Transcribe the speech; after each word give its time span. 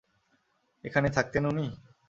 এখানে 0.83 1.07
থাকতেন 1.09 1.43
উনি? 1.45 1.65